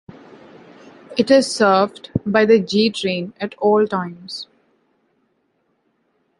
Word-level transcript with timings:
It 1.15 1.29
is 1.29 1.53
served 1.55 2.09
by 2.25 2.43
the 2.45 2.59
G 2.59 2.89
train 2.89 3.33
at 3.39 3.53
all 3.59 3.85
times. 3.85 4.47